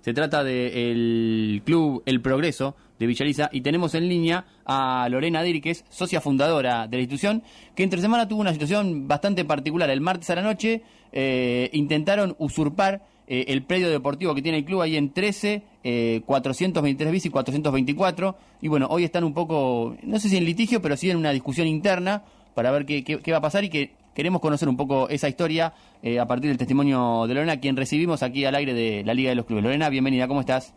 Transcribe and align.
Se 0.00 0.14
trata 0.14 0.42
del 0.42 1.62
club 1.64 2.02
El 2.06 2.22
Progreso 2.22 2.74
de 2.98 3.06
Villaliza 3.06 3.50
y 3.52 3.60
tenemos 3.60 3.94
en 3.94 4.08
línea 4.08 4.46
a 4.64 5.08
Lorena 5.10 5.42
Diri, 5.42 5.60
que 5.60 5.70
es 5.70 5.84
socia 5.90 6.20
fundadora 6.20 6.86
de 6.86 6.96
la 6.96 7.02
institución, 7.02 7.42
que 7.74 7.82
entre 7.82 8.00
semana 8.00 8.26
tuvo 8.26 8.40
una 8.40 8.52
situación 8.52 9.08
bastante 9.08 9.44
particular. 9.44 9.90
El 9.90 10.00
martes 10.00 10.30
a 10.30 10.36
la 10.36 10.42
noche 10.42 10.82
eh, 11.12 11.68
intentaron 11.72 12.34
usurpar 12.38 13.02
eh, 13.26 13.44
el 13.48 13.62
predio 13.62 13.90
deportivo 13.90 14.34
que 14.34 14.42
tiene 14.42 14.58
el 14.58 14.64
club 14.64 14.80
ahí 14.80 14.96
en 14.96 15.12
13, 15.12 15.62
eh, 15.84 16.22
423 16.24 17.12
bis 17.12 17.26
y 17.26 17.30
424. 17.30 18.36
Y 18.62 18.68
bueno, 18.68 18.86
hoy 18.90 19.04
están 19.04 19.24
un 19.24 19.34
poco, 19.34 19.96
no 20.02 20.18
sé 20.18 20.30
si 20.30 20.36
en 20.38 20.44
litigio, 20.44 20.80
pero 20.80 20.96
sí 20.96 21.10
en 21.10 21.18
una 21.18 21.30
discusión 21.30 21.66
interna 21.66 22.24
para 22.54 22.70
ver 22.70 22.86
qué, 22.86 23.04
qué, 23.04 23.18
qué 23.20 23.32
va 23.32 23.38
a 23.38 23.42
pasar 23.42 23.64
y 23.64 23.68
que 23.68 23.99
queremos 24.20 24.42
conocer 24.42 24.68
un 24.68 24.76
poco 24.76 25.08
esa 25.08 25.30
historia 25.30 25.72
eh, 26.02 26.20
a 26.20 26.26
partir 26.26 26.50
del 26.50 26.58
testimonio 26.58 27.26
de 27.26 27.32
Lorena, 27.32 27.58
quien 27.58 27.74
recibimos 27.74 28.22
aquí 28.22 28.44
al 28.44 28.54
aire 28.54 28.74
de 28.74 29.02
la 29.02 29.14
Liga 29.14 29.30
de 29.30 29.34
los 29.34 29.46
Clubes. 29.46 29.64
Lorena, 29.64 29.88
bienvenida, 29.88 30.28
¿cómo 30.28 30.40
estás? 30.40 30.74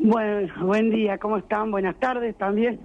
Bueno, 0.00 0.48
buen 0.66 0.90
día, 0.90 1.18
¿cómo 1.18 1.36
están? 1.36 1.70
Buenas 1.70 1.94
tardes 2.00 2.36
también, 2.36 2.80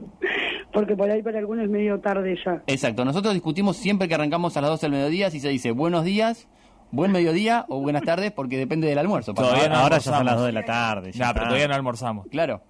porque 0.71 0.95
por 0.95 1.09
ahí 1.09 1.23
para 1.23 1.39
algunos 1.39 1.63
es 1.65 1.71
medio 1.71 1.99
tarde 1.99 2.37
ya. 2.45 2.61
Exacto, 2.67 3.03
nosotros 3.03 3.33
discutimos 3.33 3.75
siempre 3.75 4.07
que 4.07 4.13
arrancamos 4.13 4.55
a 4.57 4.61
las 4.61 4.69
12 4.69 4.85
del 4.85 4.91
mediodía 4.91 5.31
si 5.31 5.39
se 5.39 5.49
dice 5.49 5.71
buenos 5.71 6.03
días, 6.03 6.47
buen 6.91 7.11
mediodía 7.11 7.65
o 7.67 7.81
buenas 7.81 8.03
tardes, 8.03 8.31
porque 8.31 8.59
depende 8.59 8.87
del 8.87 8.99
almuerzo. 8.99 9.33
Para 9.33 9.47
Todavía 9.47 9.69
no 9.69 9.75
ahora 9.77 9.97
ya 9.97 10.11
almorzamos. 10.11 10.17
son 10.19 10.25
las 10.27 10.35
2 10.37 10.45
de 10.45 10.51
la 10.53 10.65
tarde. 10.65 11.11
Ya, 11.13 11.33
pero 11.33 11.45
todavía 11.47 11.67
no 11.67 11.73
almorzamos. 11.73 12.27
Claro. 12.27 12.61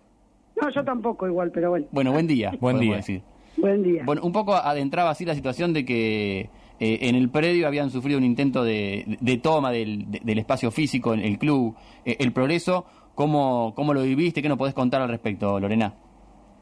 No, 0.61 0.69
yo 0.69 0.85
tampoco 0.85 1.27
igual, 1.27 1.51
pero 1.53 1.71
bueno, 1.71 1.85
Bueno, 1.91 2.13
buen 2.13 2.27
día. 2.27 2.53
Buen 2.61 2.79
día. 2.79 2.95
decir. 2.95 3.21
buen 3.57 3.83
día. 3.83 4.03
Bueno, 4.05 4.21
un 4.23 4.31
poco 4.31 4.55
adentraba 4.55 5.09
así 5.09 5.25
la 5.25 5.35
situación 5.35 5.73
de 5.73 5.83
que 5.83 6.49
eh, 6.79 6.99
en 7.01 7.15
el 7.15 7.29
predio 7.29 7.67
habían 7.67 7.89
sufrido 7.89 8.17
un 8.17 8.23
intento 8.25 8.63
de, 8.63 9.17
de 9.21 9.37
toma 9.37 9.71
del, 9.71 10.09
de- 10.11 10.21
del 10.23 10.39
espacio 10.39 10.71
físico 10.71 11.13
en 11.13 11.19
el 11.21 11.37
club, 11.37 11.75
eh, 12.05 12.17
el 12.19 12.31
progreso. 12.33 12.85
¿Cómo, 13.15 13.73
¿Cómo 13.75 13.93
lo 13.93 14.01
viviste? 14.03 14.41
¿Qué 14.41 14.49
nos 14.49 14.57
podés 14.57 14.73
contar 14.73 15.01
al 15.01 15.09
respecto, 15.09 15.59
Lorena? 15.59 15.93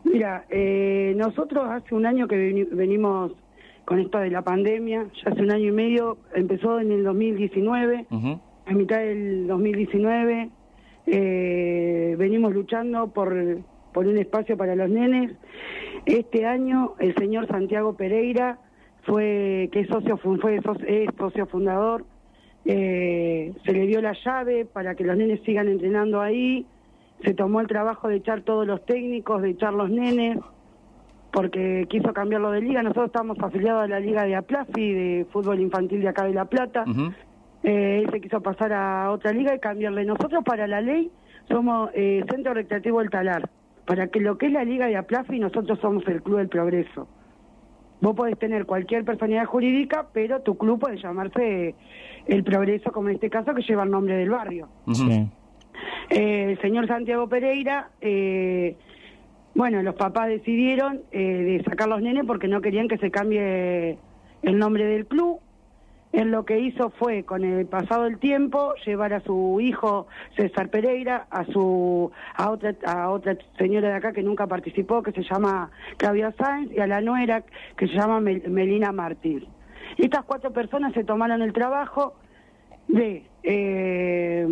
Mira, 0.03 0.45
eh, 0.49 1.13
nosotros 1.15 1.65
hace 1.69 1.95
un 1.95 2.05
año 2.05 2.27
que 2.27 2.35
veni- 2.35 2.67
venimos 2.71 3.31
con 3.85 3.99
esto 3.99 4.17
de 4.19 4.29
la 4.29 4.41
pandemia, 4.41 5.07
ya 5.23 5.31
hace 5.31 5.41
un 5.41 5.51
año 5.51 5.69
y 5.69 5.71
medio, 5.71 6.17
empezó 6.35 6.79
en 6.79 6.91
el 6.91 7.03
2019, 7.03 8.05
Ujú. 8.11 8.39
a 8.65 8.71
mitad 8.73 8.99
del 8.99 9.47
2019, 9.47 10.49
eh, 11.07 12.15
venimos 12.17 12.53
luchando 12.53 13.07
por, 13.07 13.33
por 13.93 14.07
un 14.07 14.17
espacio 14.17 14.55
para 14.57 14.75
los 14.75 14.89
nenes. 14.89 15.31
Este 16.05 16.45
año 16.45 16.93
el 16.99 17.15
señor 17.15 17.47
Santiago 17.47 17.93
Pereira 17.95 18.59
fue 19.03 19.69
que 19.71 19.81
es 19.81 19.87
socio 19.87 20.17
fu- 20.17 20.37
fue 20.37 20.61
socio, 20.61 20.85
es 20.87 21.09
socio 21.17 21.45
fundador, 21.47 22.05
eh, 22.65 23.53
se 23.65 23.73
le 23.73 23.87
dio 23.87 24.01
la 24.01 24.13
llave 24.25 24.65
para 24.65 24.95
que 24.95 25.03
los 25.03 25.17
nenes 25.17 25.41
sigan 25.45 25.67
entrenando 25.67 26.21
ahí, 26.21 26.65
se 27.23 27.33
tomó 27.33 27.61
el 27.61 27.67
trabajo 27.67 28.07
de 28.07 28.17
echar 28.17 28.41
todos 28.41 28.65
los 28.67 28.85
técnicos, 28.85 29.41
de 29.41 29.49
echar 29.51 29.73
los 29.73 29.89
nenes, 29.89 30.37
porque 31.31 31.85
quiso 31.89 32.13
cambiarlo 32.13 32.51
de 32.51 32.61
liga. 32.61 32.83
Nosotros 32.83 33.07
estamos 33.07 33.37
afiliados 33.39 33.83
a 33.83 33.87
la 33.87 33.99
liga 33.99 34.23
de 34.25 34.35
Aplafi, 34.35 34.93
de 34.93 35.25
fútbol 35.31 35.59
infantil 35.59 36.01
de 36.01 36.09
acá 36.09 36.25
de 36.25 36.33
La 36.33 36.45
Plata. 36.45 36.83
Eh, 37.63 38.01
él 38.03 38.09
se 38.11 38.19
quiso 38.21 38.41
pasar 38.41 38.73
a 38.73 39.11
otra 39.11 39.31
liga 39.31 39.53
y 39.55 39.59
cambiarle. 39.59 40.03
Nosotros 40.03 40.43
para 40.43 40.67
la 40.67 40.81
ley 40.81 41.09
somos 41.47 41.89
eh, 41.93 42.23
Centro 42.29 42.53
Recreativo 42.53 42.99
del 42.99 43.09
Talar. 43.09 43.49
Para 43.85 44.07
que 44.07 44.19
lo 44.19 44.37
que 44.37 44.47
es 44.47 44.51
la 44.51 44.63
liga 44.63 44.87
de 44.87 44.97
Aplafi, 44.97 45.39
nosotros 45.39 45.79
somos 45.79 46.05
el 46.07 46.21
Club 46.21 46.37
del 46.39 46.49
Progreso. 46.49 47.07
Vos 48.01 48.15
podés 48.15 48.37
tener 48.37 48.65
cualquier 48.65 49.05
personalidad 49.05 49.45
jurídica, 49.45 50.07
pero 50.11 50.41
tu 50.41 50.57
club 50.57 50.79
puede 50.79 50.97
llamarse 50.97 51.69
eh, 51.69 51.75
El 52.25 52.43
Progreso, 52.43 52.91
como 52.91 53.09
en 53.09 53.15
este 53.15 53.29
caso, 53.29 53.53
que 53.53 53.61
lleva 53.61 53.83
el 53.83 53.91
nombre 53.91 54.15
del 54.15 54.31
barrio. 54.31 54.67
Sí. 54.91 55.27
Eh, 56.09 56.51
el 56.51 56.61
señor 56.61 56.87
Santiago 56.87 57.29
Pereira, 57.29 57.91
eh, 58.01 58.75
bueno, 59.53 59.81
los 59.83 59.95
papás 59.95 60.29
decidieron 60.29 61.01
eh, 61.11 61.19
de 61.19 61.63
sacar 61.63 61.87
los 61.87 62.01
nenes 62.01 62.25
porque 62.25 62.47
no 62.47 62.61
querían 62.61 62.87
que 62.87 62.97
se 62.97 63.11
cambie 63.11 63.97
el 64.41 64.57
nombre 64.57 64.85
del 64.85 65.05
club. 65.05 65.39
Él 66.13 66.29
lo 66.31 66.43
que 66.45 66.59
hizo 66.59 66.89
fue, 66.89 67.23
con 67.23 67.43
el 67.45 67.65
pasado 67.67 68.03
del 68.03 68.17
tiempo, 68.19 68.73
llevar 68.85 69.13
a 69.13 69.21
su 69.21 69.59
hijo 69.61 70.07
César 70.35 70.69
Pereira, 70.69 71.27
a 71.31 71.45
su 71.45 72.11
a 72.35 72.49
otra 72.51 72.75
a 72.85 73.09
otra 73.09 73.37
señora 73.57 73.89
de 73.89 73.95
acá 73.95 74.11
que 74.11 74.21
nunca 74.21 74.45
participó, 74.47 75.03
que 75.03 75.13
se 75.13 75.23
llama 75.23 75.71
Claudia 75.97 76.33
Sáenz, 76.37 76.71
y 76.73 76.79
a 76.79 76.87
la 76.87 76.99
nuera 77.01 77.43
que 77.77 77.87
se 77.87 77.93
llama 77.93 78.19
Mel- 78.19 78.43
Melina 78.49 78.91
Martínez. 78.91 79.47
Estas 79.97 80.25
cuatro 80.25 80.51
personas 80.51 80.93
se 80.93 81.03
tomaron 81.05 81.41
el 81.41 81.53
trabajo 81.53 82.15
de 82.89 83.23
eh, 83.43 84.47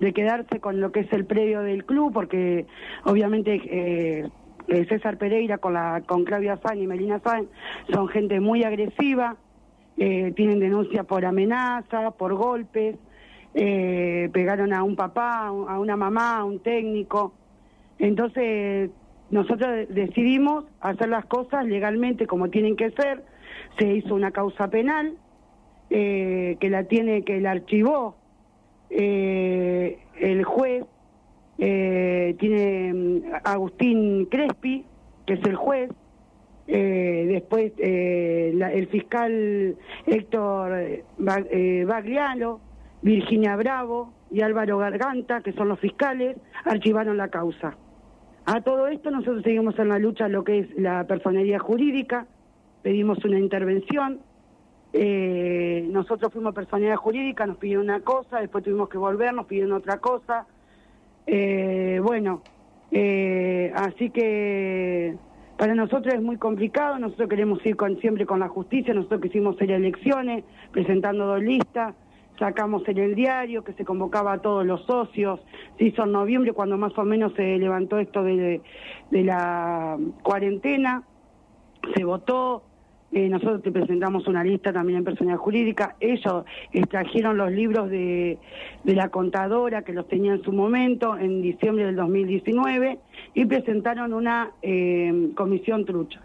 de 0.00 0.12
quedarse 0.12 0.60
con 0.60 0.80
lo 0.80 0.90
que 0.92 1.00
es 1.00 1.12
el 1.12 1.24
predio 1.26 1.60
del 1.62 1.84
club 1.84 2.12
porque 2.12 2.66
obviamente 3.04 3.60
eh, 3.64 4.28
César 4.88 5.16
Pereira 5.18 5.58
con 5.58 5.74
la 5.74 6.02
con 6.06 6.24
Claudia 6.24 6.58
Sáenz 6.62 6.82
y 6.82 6.86
Melina 6.86 7.20
Sáenz 7.20 7.48
son 7.92 8.08
gente 8.08 8.38
muy 8.40 8.64
agresiva 8.64 9.36
eh, 9.98 10.32
tienen 10.36 10.60
denuncia 10.60 11.02
por 11.04 11.24
amenaza 11.24 12.12
por 12.12 12.34
golpes 12.34 12.96
eh, 13.54 14.28
pegaron 14.32 14.72
a 14.72 14.82
un 14.84 14.94
papá 14.94 15.46
a 15.46 15.52
un- 15.52 15.68
a 15.68 15.78
una 15.80 15.96
mamá 15.96 16.38
a 16.38 16.44
un 16.44 16.60
técnico. 16.60 17.32
Entonces 17.98 18.90
nosotros 19.30 19.70
de- 19.70 19.86
decidimos 19.86 20.64
hacer 20.80 21.08
las 21.08 21.24
cosas 21.26 21.66
legalmente 21.66 22.26
como 22.26 22.48
tienen 22.50 22.76
que 22.76 22.90
ser. 22.92 23.24
Se 23.78 23.86
hizo 23.94 24.14
una 24.14 24.30
causa 24.30 24.68
penal 24.68 25.14
eh, 25.90 26.56
que 26.60 26.70
la 26.70 26.84
tiene 26.84 27.22
que 27.22 27.40
la 27.40 27.52
archivó 27.52 28.16
eh, 28.90 29.98
el 30.20 30.44
juez 30.44 30.84
eh, 31.58 32.36
tiene 32.38 32.92
mm, 32.94 33.22
Agustín 33.44 34.26
Crespi 34.26 34.84
que 35.26 35.34
es 35.34 35.44
el 35.44 35.56
juez 35.56 35.90
eh, 36.70 37.24
después 37.28 37.72
eh, 37.78 38.52
la- 38.54 38.72
el 38.72 38.86
fiscal 38.88 39.76
Héctor 40.06 40.78
eh, 40.78 41.04
Ba- 41.16 41.44
Bagliano 41.86 42.60
Virginia 43.02 43.56
Bravo 43.56 44.12
y 44.30 44.42
Álvaro 44.42 44.76
Garganta 44.78 45.40
que 45.40 45.52
son 45.54 45.68
los 45.68 45.80
fiscales 45.80 46.36
archivaron 46.64 47.16
la 47.16 47.28
causa 47.28 47.76
a 48.44 48.60
todo 48.60 48.86
esto 48.88 49.10
nosotros 49.10 49.42
seguimos 49.42 49.78
en 49.78 49.88
la 49.88 49.98
lucha 49.98 50.28
lo 50.28 50.44
que 50.44 50.58
es 50.58 50.66
la 50.78 51.06
personería 51.06 51.58
jurídica 51.58 52.26
pedimos 52.82 53.24
una 53.24 53.38
intervención 53.38 54.20
eh, 54.92 55.86
nosotros 55.90 56.32
fuimos 56.32 56.54
personalidad 56.54 56.96
jurídica, 56.96 57.46
nos 57.46 57.58
pidieron 57.58 57.84
una 57.84 58.00
cosa, 58.00 58.40
después 58.40 58.64
tuvimos 58.64 58.88
que 58.88 58.96
volver, 58.96 59.34
nos 59.34 59.44
pidieron 59.44 59.72
otra 59.72 59.98
cosa. 59.98 60.46
Eh, 61.26 62.00
bueno, 62.02 62.42
eh, 62.90 63.70
así 63.74 64.08
que 64.08 65.14
para 65.58 65.74
nosotros 65.74 66.14
es 66.14 66.22
muy 66.22 66.36
complicado, 66.36 67.00
nosotros 67.00 67.28
queremos 67.28 67.58
ir 67.66 67.74
con, 67.74 67.98
siempre 67.98 68.24
con 68.24 68.38
la 68.38 68.48
justicia, 68.48 68.94
nosotros 68.94 69.20
quisimos 69.20 69.56
hacer 69.56 69.72
elecciones, 69.72 70.44
presentando 70.70 71.26
dos 71.26 71.42
listas, 71.42 71.96
sacamos 72.38 72.86
en 72.86 72.98
el 72.98 73.16
diario 73.16 73.64
que 73.64 73.72
se 73.72 73.84
convocaba 73.84 74.34
a 74.34 74.38
todos 74.38 74.64
los 74.64 74.86
socios, 74.86 75.40
se 75.76 75.86
hizo 75.86 76.04
en 76.04 76.12
noviembre 76.12 76.52
cuando 76.52 76.78
más 76.78 76.96
o 76.96 77.02
menos 77.02 77.32
se 77.34 77.58
levantó 77.58 77.98
esto 77.98 78.22
de, 78.22 78.62
de 79.10 79.24
la 79.24 79.98
cuarentena, 80.22 81.02
se 81.92 82.04
votó, 82.04 82.62
eh, 83.10 83.28
nosotros 83.28 83.62
te 83.62 83.72
presentamos 83.72 84.26
una 84.28 84.44
lista 84.44 84.72
también 84.72 84.98
en 84.98 85.04
personalidad 85.04 85.38
jurídica, 85.38 85.96
ellos 85.98 86.44
extrajeron 86.72 87.38
los 87.38 87.50
libros 87.50 87.88
de, 87.88 88.38
de 88.84 88.94
la 88.94 89.08
contadora 89.08 89.82
que 89.82 89.94
los 89.94 90.06
tenía 90.08 90.34
en 90.34 90.42
su 90.42 90.52
momento, 90.52 91.16
en 91.16 91.40
diciembre 91.40 91.86
del 91.86 91.96
2019, 91.96 92.98
y 93.34 93.46
presentaron 93.46 94.12
una 94.12 94.50
eh, 94.60 95.30
comisión 95.34 95.86
trucha. 95.86 96.20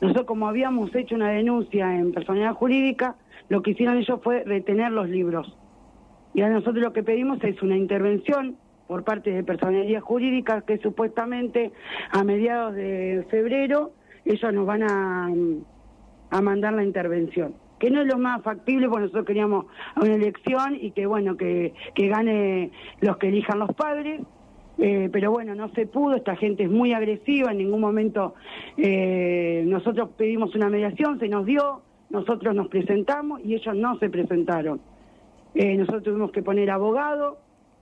Nosotros 0.00 0.26
como 0.26 0.48
habíamos 0.48 0.94
hecho 0.94 1.14
una 1.14 1.30
denuncia 1.30 1.94
en 1.96 2.12
personalidad 2.12 2.54
jurídica, 2.54 3.14
lo 3.48 3.62
que 3.62 3.70
hicieron 3.70 3.98
ellos 3.98 4.20
fue 4.22 4.42
retener 4.44 4.90
los 4.92 5.08
libros. 5.08 5.56
Y 6.34 6.42
a 6.42 6.48
nosotros 6.48 6.82
lo 6.82 6.92
que 6.92 7.02
pedimos 7.02 7.42
es 7.44 7.62
una 7.62 7.76
intervención 7.76 8.56
por 8.88 9.04
parte 9.04 9.30
de 9.30 9.44
personalidad 9.44 10.00
jurídica 10.00 10.62
que 10.62 10.78
supuestamente 10.78 11.72
a 12.10 12.24
mediados 12.24 12.74
de 12.74 13.24
febrero 13.30 13.92
ellos 14.24 14.52
nos 14.52 14.66
van 14.66 14.82
a, 14.82 15.30
a 16.30 16.40
mandar 16.40 16.74
la 16.74 16.84
intervención. 16.84 17.54
Que 17.78 17.90
no 17.90 18.00
es 18.00 18.06
lo 18.06 18.18
más 18.18 18.42
factible, 18.42 18.88
porque 18.88 19.02
nosotros 19.02 19.26
queríamos 19.26 19.66
una 19.96 20.14
elección 20.14 20.76
y 20.80 20.90
que 20.90 21.06
bueno, 21.06 21.36
que, 21.36 21.74
que 21.94 22.08
gane 22.08 22.72
los 23.00 23.16
que 23.18 23.28
elijan 23.28 23.58
los 23.58 23.72
padres. 23.74 24.20
Eh, 24.78 25.08
pero 25.12 25.32
bueno, 25.32 25.56
no 25.56 25.70
se 25.70 25.86
pudo, 25.86 26.14
esta 26.14 26.36
gente 26.36 26.62
es 26.62 26.70
muy 26.70 26.92
agresiva, 26.92 27.50
en 27.50 27.58
ningún 27.58 27.80
momento 27.80 28.34
eh, 28.76 29.64
nosotros 29.66 30.10
pedimos 30.16 30.54
una 30.54 30.70
mediación, 30.70 31.18
se 31.18 31.28
nos 31.28 31.46
dio, 31.46 31.82
nosotros 32.10 32.54
nos 32.54 32.68
presentamos 32.68 33.40
y 33.44 33.54
ellos 33.54 33.74
no 33.74 33.98
se 33.98 34.08
presentaron. 34.08 34.80
Eh, 35.54 35.76
nosotros 35.76 36.04
tuvimos 36.04 36.30
que 36.30 36.42
poner 36.42 36.70
abogado, 36.70 37.38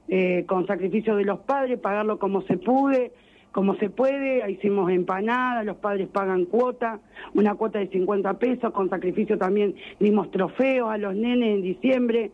eh, 0.08 0.44
con 0.46 0.66
sacrificio 0.66 1.16
de 1.16 1.24
los 1.24 1.40
padres, 1.40 1.80
pagarlo 1.80 2.18
como 2.18 2.42
se 2.42 2.56
pude, 2.56 3.12
como 3.56 3.74
se 3.76 3.88
puede, 3.88 4.48
hicimos 4.50 4.90
empanadas, 4.92 5.64
los 5.64 5.78
padres 5.78 6.08
pagan 6.08 6.44
cuota, 6.44 7.00
una 7.32 7.54
cuota 7.54 7.78
de 7.78 7.88
50 7.88 8.34
pesos, 8.34 8.70
con 8.70 8.90
sacrificio 8.90 9.38
también 9.38 9.74
dimos 9.98 10.30
trofeos 10.30 10.90
a 10.90 10.98
los 10.98 11.14
nenes 11.16 11.54
en 11.56 11.62
diciembre. 11.62 12.30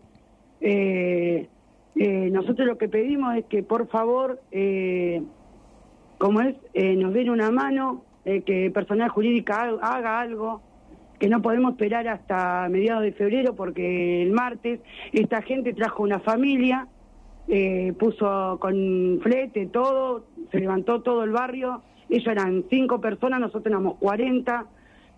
Eh, 0.60 1.46
Eh, 1.94 2.30
nosotros 2.32 2.66
lo 2.66 2.78
que 2.78 2.88
pedimos 2.88 3.36
es 3.36 3.44
que 3.44 3.62
por 3.62 3.86
favor, 3.88 4.40
eh, 4.50 5.20
como 6.16 6.40
es, 6.40 6.56
eh, 6.72 6.96
nos 6.96 7.12
den 7.12 7.28
una 7.28 7.50
mano, 7.50 8.02
eh, 8.24 8.40
que 8.46 8.70
personal 8.70 9.10
jurídica 9.10 9.60
ha- 9.62 9.96
haga 9.98 10.18
algo, 10.18 10.62
que 11.20 11.28
no 11.28 11.42
podemos 11.42 11.72
esperar 11.72 12.08
hasta 12.08 12.66
mediados 12.70 13.02
de 13.02 13.12
febrero 13.12 13.54
porque 13.54 14.22
el 14.22 14.32
martes 14.32 14.80
esta 15.12 15.42
gente 15.42 15.74
trajo 15.74 16.02
una 16.02 16.18
familia, 16.20 16.88
eh, 17.48 17.92
puso 17.98 18.58
con 18.60 19.20
flete 19.22 19.66
todo, 19.66 20.24
se 20.50 20.60
levantó 20.60 21.02
todo 21.02 21.24
el 21.24 21.30
barrio, 21.30 21.82
ellos 22.08 22.26
eran 22.26 22.64
cinco 22.68 23.00
personas, 23.00 23.40
nosotros 23.40 23.66
éramos 23.66 23.96
40, 23.98 24.66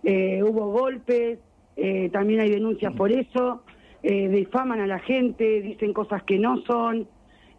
eh, 0.05 0.43
hubo 0.43 0.71
golpes, 0.71 1.39
eh, 1.77 2.09
también 2.13 2.41
hay 2.41 2.51
denuncias 2.51 2.93
por 2.95 3.11
eso, 3.11 3.63
eh, 4.03 4.29
difaman 4.29 4.81
a 4.81 4.87
la 4.87 4.99
gente, 4.99 5.63
dicen 5.63 5.93
cosas 5.93 6.23
que 6.23 6.39
no 6.39 6.63
son, 6.63 7.09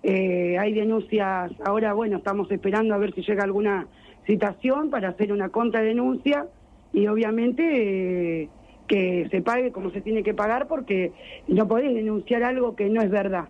hay 0.07 0.71
denuncias, 0.73 1.51
ahora 1.65 1.93
bueno, 1.93 2.17
estamos 2.17 2.51
esperando 2.51 2.93
a 2.93 2.99
ver 2.99 3.15
si 3.15 3.23
llega 3.23 3.43
alguna 3.43 3.87
citación 4.27 4.91
para 4.91 5.09
hacer 5.09 5.33
una 5.33 5.49
contradenuncia 5.49 6.45
y 6.93 7.07
obviamente 7.07 8.47
que 8.87 9.27
se 9.31 9.41
pague 9.41 9.71
como 9.71 9.89
se 9.89 10.01
tiene 10.01 10.21
que 10.21 10.35
pagar 10.35 10.67
porque 10.67 11.11
no 11.47 11.67
podés 11.67 11.91
denunciar 11.95 12.43
algo 12.43 12.75
que 12.75 12.87
no 12.87 13.01
es 13.01 13.09
verdad. 13.09 13.45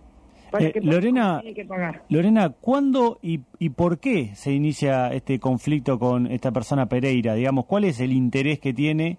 Eh, 0.60 0.72
Lorena- 0.82 1.22
como 1.22 1.36
se 1.36 1.42
tiene 1.42 1.54
que 1.54 1.64
pagar. 1.64 2.02
Lorena, 2.08 2.50
¿cuándo 2.60 3.18
y, 3.22 3.40
y 3.58 3.70
por 3.70 3.98
qué 3.98 4.30
se 4.34 4.52
inicia 4.52 5.12
este 5.12 5.38
conflicto 5.38 5.98
con 5.98 6.26
esta 6.26 6.52
persona 6.52 6.86
Pereira? 6.88 7.34
Digamos, 7.34 7.66
¿cuál 7.66 7.84
es 7.84 8.00
el 8.00 8.12
interés 8.12 8.58
que 8.60 8.72
tiene 8.72 9.18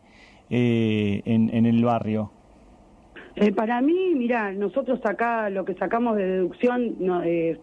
eh, 0.49 1.21
en, 1.25 1.49
en 1.53 1.65
el 1.65 1.83
barrio? 1.83 2.31
Eh, 3.35 3.51
para 3.51 3.81
mí, 3.81 4.15
mira, 4.15 4.51
nosotros 4.51 4.99
acá 5.05 5.49
lo 5.51 5.63
que 5.63 5.75
sacamos 5.75 6.17
de 6.17 6.25
deducción, 6.25 6.95
no, 6.99 7.21
eh, 7.23 7.59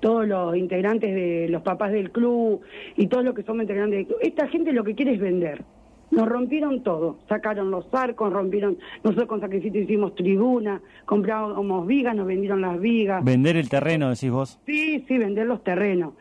todos 0.00 0.26
los 0.26 0.56
integrantes 0.56 1.14
de 1.14 1.48
los 1.50 1.60
papás 1.62 1.92
del 1.92 2.10
club 2.10 2.62
y 2.96 3.08
todos 3.08 3.24
los 3.24 3.34
que 3.34 3.42
somos 3.42 3.62
integrantes 3.62 3.98
del 3.98 4.06
club, 4.06 4.18
esta 4.22 4.48
gente 4.48 4.72
lo 4.72 4.84
que 4.84 4.94
quiere 4.94 5.12
es 5.14 5.20
vender. 5.20 5.64
Nos 6.10 6.28
rompieron 6.28 6.82
todo, 6.82 7.18
sacaron 7.28 7.70
los 7.70 7.92
arcos, 7.92 8.32
rompieron, 8.32 8.78
nosotros 9.04 9.28
con 9.28 9.40
sacrificio 9.40 9.82
hicimos 9.82 10.14
tribuna, 10.14 10.80
comprábamos 11.04 11.86
vigas, 11.86 12.16
nos 12.16 12.26
vendieron 12.26 12.62
las 12.62 12.80
vigas. 12.80 13.22
Vender 13.24 13.56
el 13.56 13.68
terreno, 13.68 14.08
decís 14.08 14.30
vos. 14.30 14.58
Sí, 14.64 15.04
sí, 15.06 15.18
vender 15.18 15.46
los 15.46 15.62
terrenos. 15.62 16.14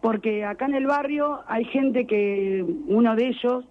Porque 0.00 0.44
acá 0.44 0.66
en 0.66 0.74
el 0.74 0.86
barrio 0.86 1.40
hay 1.46 1.64
gente 1.64 2.06
que, 2.06 2.64
uno 2.86 3.14
de 3.14 3.28
ellos, 3.28 3.64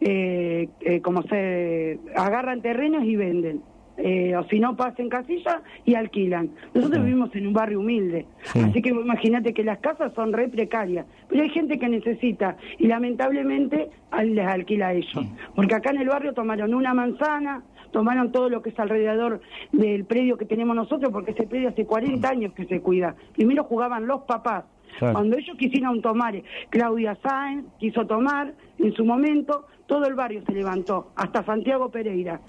eh, 0.00 0.68
eh, 0.80 1.00
como 1.02 1.22
se 1.24 1.98
agarran 2.16 2.62
terrenos 2.62 3.04
y 3.04 3.16
venden. 3.16 3.62
Eh, 3.98 4.34
o 4.34 4.44
si 4.44 4.58
no, 4.60 4.76
pasan 4.76 5.08
casilla 5.10 5.60
y 5.84 5.94
alquilan. 5.94 6.50
Nosotros 6.72 7.04
vivimos 7.04 7.34
en 7.36 7.46
un 7.48 7.52
barrio 7.52 7.80
humilde, 7.80 8.24
Sí. 8.44 8.60
así 8.60 8.80
que 8.80 8.90
imagínate 8.90 9.52
que 9.52 9.62
las 9.62 9.78
casas 9.80 10.12
son 10.14 10.32
re 10.32 10.48
precarias, 10.48 11.04
pero 11.28 11.42
hay 11.42 11.50
gente 11.50 11.78
que 11.78 11.88
necesita 11.88 12.56
y 12.78 12.86
lamentablemente 12.86 13.90
les 14.24 14.46
alquila 14.46 14.88
a 14.88 14.92
ellos. 14.94 15.24
Porque 15.54 15.74
acá 15.74 15.90
en 15.90 15.98
el 15.98 16.08
barrio 16.08 16.32
tomaron 16.32 16.72
una 16.72 16.94
manzana, 16.94 17.62
tomaron 17.90 18.32
todo 18.32 18.48
lo 18.48 18.62
que 18.62 18.70
es 18.70 18.78
alrededor 18.78 19.40
del 19.72 20.04
predio 20.06 20.38
que 20.38 20.46
tenemos 20.46 20.74
nosotros, 20.74 21.12
porque 21.12 21.32
ese 21.32 21.46
predio 21.46 21.68
hace 21.68 21.84
40 21.84 22.26
años 22.28 22.52
que 22.54 22.64
se 22.66 22.80
cuida. 22.80 23.14
Primero 23.34 23.64
jugaban 23.64 24.06
los 24.06 24.22
papás. 24.22 24.64
Claro. 24.98 25.14
Cuando 25.14 25.36
ellos 25.36 25.56
quisieron 25.58 26.00
tomar, 26.00 26.34
Claudia 26.70 27.16
Sáenz 27.22 27.64
quiso 27.78 28.06
tomar, 28.06 28.54
en 28.78 28.92
su 28.94 29.04
momento 29.04 29.66
todo 29.86 30.06
el 30.06 30.14
barrio 30.14 30.42
se 30.46 30.52
levantó, 30.52 31.10
hasta 31.16 31.44
Santiago 31.44 31.90
Pereira. 31.90 32.40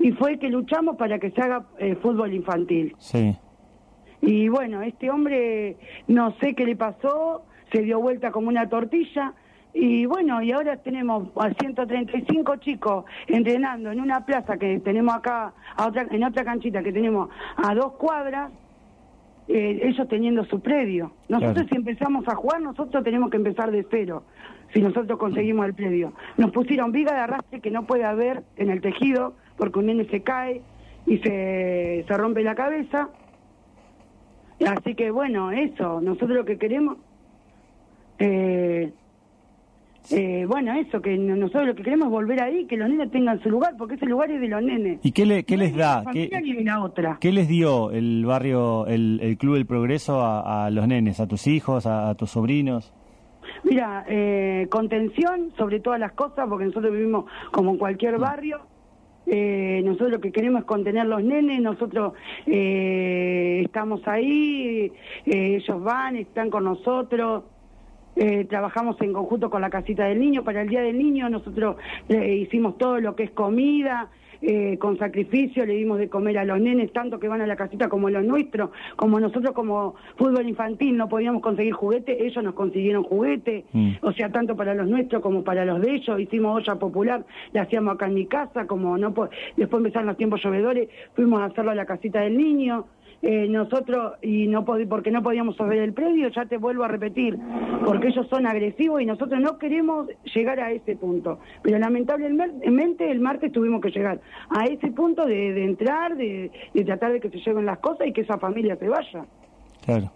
Y 0.00 0.12
fue 0.12 0.38
que 0.38 0.48
luchamos 0.48 0.96
para 0.96 1.18
que 1.18 1.30
se 1.30 1.40
haga 1.40 1.66
eh, 1.78 1.94
fútbol 1.94 2.32
infantil. 2.34 2.96
Sí. 2.98 3.36
Y 4.22 4.48
bueno, 4.48 4.82
este 4.82 5.10
hombre 5.10 5.76
no 6.08 6.32
sé 6.40 6.54
qué 6.54 6.64
le 6.66 6.74
pasó, 6.74 7.44
se 7.70 7.82
dio 7.82 8.00
vuelta 8.00 8.30
como 8.32 8.48
una 8.48 8.68
tortilla. 8.68 9.34
Y 9.72 10.04
bueno, 10.06 10.42
y 10.42 10.50
ahora 10.50 10.78
tenemos 10.78 11.28
a 11.36 11.50
135 11.54 12.56
chicos 12.56 13.04
entrenando 13.28 13.92
en 13.92 14.00
una 14.00 14.24
plaza 14.26 14.56
que 14.56 14.80
tenemos 14.80 15.14
acá, 15.14 15.52
a 15.76 15.86
otra, 15.86 16.06
en 16.10 16.24
otra 16.24 16.44
canchita 16.44 16.82
que 16.82 16.92
tenemos 16.92 17.28
a 17.56 17.72
dos 17.74 17.92
cuadras, 17.92 18.50
eh, 19.48 19.80
ellos 19.82 20.08
teniendo 20.08 20.44
su 20.46 20.60
predio. 20.60 21.12
Nosotros 21.28 21.54
Claro. 21.54 21.68
si 21.68 21.76
empezamos 21.76 22.26
a 22.26 22.34
jugar, 22.34 22.60
nosotros 22.60 23.04
tenemos 23.04 23.30
que 23.30 23.36
empezar 23.36 23.70
de 23.70 23.86
cero, 23.90 24.24
si 24.72 24.80
nosotros 24.80 25.18
conseguimos 25.18 25.66
el 25.66 25.74
predio. 25.74 26.12
Nos 26.36 26.50
pusieron 26.52 26.90
viga 26.90 27.12
de 27.12 27.20
arrastre 27.20 27.60
que 27.60 27.70
no 27.70 27.84
puede 27.86 28.04
haber 28.04 28.42
en 28.56 28.70
el 28.70 28.80
tejido, 28.80 29.34
porque 29.60 29.78
un 29.78 29.86
nene 29.86 30.06
se 30.06 30.22
cae 30.22 30.62
y 31.06 31.18
se, 31.18 32.04
se 32.08 32.16
rompe 32.16 32.42
la 32.42 32.54
cabeza. 32.56 33.10
Así 34.66 34.94
que 34.94 35.10
bueno, 35.10 35.52
eso, 35.52 36.00
nosotros 36.00 36.30
lo 36.30 36.44
que 36.44 36.58
queremos, 36.58 36.96
eh, 38.18 38.92
eh, 40.10 40.44
bueno, 40.48 40.74
eso, 40.74 41.00
que 41.00 41.16
no- 41.16 41.36
nosotros 41.36 41.66
lo 41.68 41.74
que 41.74 41.82
queremos 41.82 42.06
es 42.06 42.10
volver 42.12 42.42
ahí, 42.42 42.66
que 42.66 42.76
los 42.76 42.88
nenes 42.88 43.10
tengan 43.10 43.40
su 43.42 43.48
lugar, 43.50 43.74
porque 43.78 43.94
ese 43.94 44.06
lugar 44.06 44.30
es 44.30 44.40
de 44.40 44.48
los 44.48 44.62
nenes. 44.62 44.98
¿Y 45.02 45.12
qué, 45.12 45.24
le, 45.24 45.44
qué 45.44 45.56
No 45.56 45.62
les 45.62 45.76
da? 45.76 46.04
¿Qué, 46.12 46.28
la 46.64 46.82
otra. 46.82 47.18
qué 47.20 47.32
les 47.32 47.48
dio 47.48 47.90
el 47.90 48.24
barrio, 48.26 48.86
el, 48.86 49.20
el 49.22 49.38
Club 49.38 49.54
del 49.54 49.66
Progreso 49.66 50.20
a, 50.20 50.66
a 50.66 50.70
los 50.70 50.86
nenes, 50.88 51.20
a 51.20 51.26
tus 51.26 51.46
hijos, 51.46 51.86
a, 51.86 52.10
a 52.10 52.14
tus 52.14 52.30
sobrinos? 52.30 52.92
Mira, 53.64 54.04
eh, 54.08 54.66
contención 54.70 55.52
sobre 55.56 55.80
todas 55.80 56.00
las 56.00 56.12
cosas, 56.12 56.46
porque 56.48 56.64
nosotros 56.66 56.92
vivimos 56.92 57.24
como 57.50 57.70
en 57.72 57.78
cualquier 57.78 58.18
barrio. 58.18 58.60
Eh, 59.26 59.82
nosotros 59.84 60.10
lo 60.10 60.20
que 60.20 60.32
queremos 60.32 60.62
es 60.62 60.66
contener 60.66 61.06
los 61.06 61.22
nenes, 61.22 61.60
nosotros 61.60 62.14
eh, 62.46 63.62
estamos 63.64 64.06
ahí, 64.08 64.92
eh, 65.26 65.56
ellos 65.56 65.82
van, 65.82 66.16
están 66.16 66.50
con 66.50 66.64
nosotros. 66.64 67.44
Eh, 68.16 68.44
trabajamos 68.46 69.00
en 69.00 69.12
conjunto 69.12 69.50
con 69.50 69.62
la 69.62 69.70
casita 69.70 70.04
del 70.04 70.18
niño. 70.18 70.42
Para 70.42 70.62
el 70.62 70.68
Día 70.68 70.82
del 70.82 70.98
Niño 70.98 71.30
nosotros 71.30 71.76
eh, 72.08 72.34
hicimos 72.34 72.76
todo 72.76 73.00
lo 73.00 73.14
que 73.14 73.22
es 73.24 73.30
comida, 73.30 74.10
eh, 74.42 74.78
con 74.78 74.98
sacrificio, 74.98 75.66
le 75.66 75.74
dimos 75.74 75.98
de 75.98 76.08
comer 76.08 76.38
a 76.38 76.44
los 76.44 76.60
nenes, 76.60 76.92
tanto 76.92 77.18
que 77.20 77.28
van 77.28 77.40
a 77.40 77.46
la 77.46 77.56
casita 77.56 77.88
como 77.88 78.10
los 78.10 78.24
nuestros, 78.24 78.70
como 78.96 79.20
nosotros 79.20 79.54
como 79.54 79.94
fútbol 80.16 80.48
infantil 80.48 80.96
no 80.96 81.08
podíamos 81.08 81.42
conseguir 81.42 81.72
juguete, 81.72 82.26
ellos 82.26 82.42
nos 82.42 82.54
consiguieron 82.54 83.02
juguete, 83.02 83.64
Mm. 83.72 83.90
o 84.02 84.12
sea, 84.12 84.30
tanto 84.30 84.56
para 84.56 84.74
los 84.74 84.88
nuestros 84.88 85.22
como 85.22 85.44
para 85.44 85.64
los 85.64 85.80
de 85.80 85.94
ellos, 85.94 86.20
hicimos 86.20 86.56
olla 86.56 86.78
popular, 86.78 87.24
la 87.52 87.62
hacíamos 87.62 87.94
acá 87.94 88.06
en 88.06 88.14
mi 88.14 88.26
casa, 88.26 88.66
como 88.66 88.96
no 88.96 89.12
después 89.56 89.80
empezaron 89.80 90.06
los 90.06 90.16
tiempos 90.16 90.42
llovedores, 90.42 90.88
fuimos 91.14 91.40
a 91.40 91.46
hacerlo 91.46 91.70
a 91.70 91.74
la 91.74 91.86
casita 91.86 92.20
del 92.20 92.36
niño, 92.36 92.86
eh, 93.22 93.46
nosotros, 93.48 94.14
y 94.22 94.46
no 94.46 94.64
pod- 94.64 94.88
porque 94.88 95.10
no 95.10 95.22
podíamos 95.22 95.56
sobre 95.56 95.82
el 95.84 95.92
predio, 95.92 96.28
ya 96.30 96.46
te 96.46 96.56
vuelvo 96.56 96.84
a 96.84 96.88
repetir, 96.88 97.38
porque 97.84 98.08
ellos 98.08 98.26
son 98.28 98.46
agresivos 98.46 99.02
y 99.02 99.06
nosotros 99.06 99.40
no 99.40 99.58
queremos 99.58 100.06
llegar 100.34 100.58
a 100.60 100.72
ese 100.72 100.96
punto. 100.96 101.38
Pero 101.62 101.78
lamentablemente 101.78 103.10
el 103.10 103.20
martes 103.20 103.52
tuvimos 103.52 103.80
que 103.80 103.90
llegar 103.90 104.20
a 104.48 104.64
ese 104.64 104.88
punto 104.92 105.26
de, 105.26 105.52
de 105.52 105.64
entrar, 105.64 106.16
de, 106.16 106.50
de 106.72 106.84
tratar 106.84 107.12
de 107.12 107.20
que 107.20 107.30
se 107.30 107.38
lleven 107.38 107.66
las 107.66 107.78
cosas 107.78 108.06
y 108.06 108.12
que 108.12 108.22
esa 108.22 108.38
familia 108.38 108.76
se 108.76 108.88
vaya. 108.88 109.24
Claro. 109.84 110.10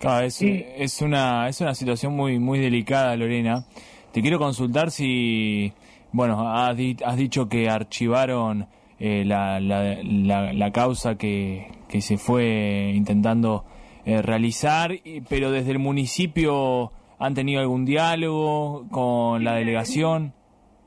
Claro, 0.00 0.26
es, 0.26 0.42
es 0.42 1.00
una 1.00 1.48
es 1.48 1.60
una 1.60 1.74
situación 1.76 2.14
muy 2.16 2.40
muy 2.40 2.58
delicada, 2.58 3.14
Lorena. 3.16 3.64
Te 4.12 4.20
quiero 4.20 4.38
consultar 4.40 4.90
si, 4.90 5.72
bueno, 6.10 6.52
has, 6.52 6.76
di- 6.76 6.96
has 7.04 7.16
dicho 7.16 7.48
que 7.48 7.70
archivaron 7.70 8.66
eh, 8.98 9.22
la, 9.24 9.60
la, 9.60 9.98
la, 10.02 10.52
la 10.52 10.70
causa 10.72 11.16
que, 11.16 11.68
que 11.92 12.00
se 12.00 12.16
fue 12.16 12.90
intentando 12.94 13.64
eh, 14.06 14.20
realizar, 14.22 14.90
y- 14.92 15.20
pero 15.28 15.50
desde 15.52 15.70
el 15.72 15.78
municipio 15.78 16.90
han 17.20 17.34
tenido 17.34 17.60
algún 17.60 17.84
diálogo 17.84 18.86
con 18.90 19.44
la 19.44 19.54
delegación. 19.54 20.32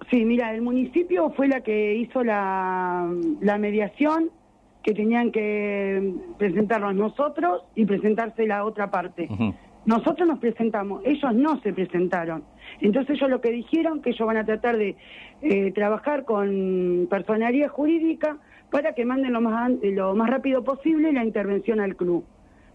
Sí, 0.09 0.25
mira, 0.25 0.51
el 0.53 0.61
municipio 0.61 1.29
fue 1.37 1.47
la 1.47 1.61
que 1.61 1.95
hizo 1.95 2.23
la, 2.23 3.09
la 3.39 3.57
mediación, 3.57 4.29
que 4.83 4.93
tenían 4.93 5.31
que 5.31 6.13
presentarnos 6.37 6.93
nosotros 6.93 7.63
y 7.75 7.85
presentarse 7.85 8.45
la 8.45 8.65
otra 8.65 8.91
parte. 8.91 9.27
Nosotros 9.85 10.27
nos 10.27 10.39
presentamos, 10.39 11.01
ellos 11.05 11.33
no 11.33 11.59
se 11.61 11.71
presentaron. 11.71 12.43
Entonces 12.81 13.15
ellos 13.17 13.29
lo 13.29 13.39
que 13.41 13.51
dijeron, 13.51 14.01
que 14.01 14.09
ellos 14.11 14.27
van 14.27 14.37
a 14.37 14.45
tratar 14.45 14.77
de 14.77 14.95
eh, 15.41 15.71
trabajar 15.73 16.25
con 16.25 17.07
personalidad 17.09 17.69
jurídica 17.69 18.37
para 18.75 18.91
que 18.91 19.05
manden 19.05 19.31
lo 19.31 19.39
más, 19.39 19.71
lo 19.83 20.13
más 20.15 20.29
rápido 20.29 20.61
posible 20.65 21.13
la 21.13 21.23
intervención 21.23 21.79
al 21.79 21.95
club. 21.95 22.25